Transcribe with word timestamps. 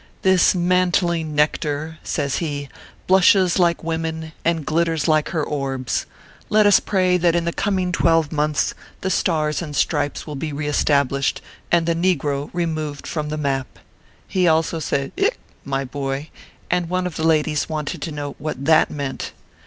This 0.23 0.55
mantling 0.55 1.35
nectar/ 1.35 1.99
says 2.01 2.37
he, 2.37 2.69
"blushes 3.05 3.59
like 3.59 3.83
women 3.83 4.31
and 4.43 4.65
glitters 4.65 5.07
like 5.07 5.29
her 5.29 5.43
orbs. 5.43 6.07
Let 6.49 6.65
us 6.65 6.79
pray 6.79 7.17
that 7.17 7.35
in 7.35 7.45
the 7.45 7.53
coming 7.53 7.91
twelve 7.91 8.31
months, 8.31 8.73
the 9.01 9.11
stars 9.11 9.61
and 9.61 9.75
stripes 9.75 10.25
will 10.25 10.33
be 10.33 10.51
re 10.51 10.65
established, 10.67 11.39
and 11.71 11.85
the 11.85 11.93
negro 11.93 12.49
removed 12.51 13.05
from 13.05 13.29
the 13.29 13.37
map." 13.37 13.77
He 14.27 14.47
also 14.47 14.79
said 14.79 15.11
hie, 15.19 15.29
my 15.63 15.85
boy; 15.85 16.31
and 16.71 16.89
one 16.89 17.05
of 17.05 17.15
the 17.15 17.23
ladies 17.23 17.69
wanted 17.69 18.01
to 18.01 18.11
know 18.11 18.31
what 18.39 18.65
that 18.65 18.89
meant 18.89 19.33